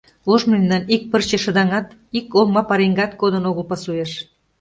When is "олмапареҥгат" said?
2.39-3.11